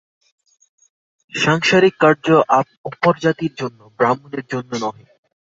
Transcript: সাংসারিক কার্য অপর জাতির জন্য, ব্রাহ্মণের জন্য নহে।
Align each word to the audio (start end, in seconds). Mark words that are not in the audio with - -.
সাংসারিক 1.33 1.95
কার্য 1.99 2.25
অপর 2.85 3.13
জাতির 3.21 3.53
জন্য, 3.55 3.79
ব্রাহ্মণের 3.97 4.45
জন্য 4.51 4.71
নহে। 4.83 5.05